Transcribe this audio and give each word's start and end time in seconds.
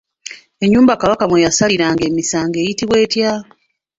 Ennyumba 0.63 0.93
Kabaka 1.01 1.23
mwe 1.29 1.43
yasaliranga 1.45 2.03
emisango 2.09 2.55
eyitibwa 2.59 2.97
etya? 3.05 3.31